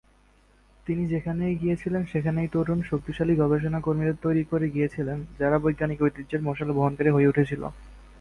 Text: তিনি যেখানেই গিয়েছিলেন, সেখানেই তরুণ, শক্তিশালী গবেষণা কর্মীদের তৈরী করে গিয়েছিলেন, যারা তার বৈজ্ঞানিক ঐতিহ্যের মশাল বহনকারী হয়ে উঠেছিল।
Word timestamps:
তিনি 0.87 1.03
যেখানেই 1.07 1.55
গিয়েছিলেন, 1.55 2.03
সেখানেই 2.05 2.47
তরুণ, 2.47 2.79
শক্তিশালী 2.81 3.33
গবেষণা 3.35 3.79
কর্মীদের 3.81 4.17
তৈরী 4.21 4.43
করে 4.43 4.67
গিয়েছিলেন, 4.69 5.17
যারা 5.39 5.55
তার 5.55 5.63
বৈজ্ঞানিক 5.63 5.99
ঐতিহ্যের 6.01 6.41
মশাল 6.41 6.69
বহনকারী 6.71 7.09
হয়ে 7.09 7.29
উঠেছিল। 7.29 7.63